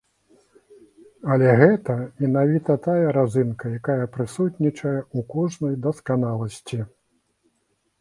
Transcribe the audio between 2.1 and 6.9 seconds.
менавіта тая разынка, якая прысутнічае ў кожнай дасканаласці.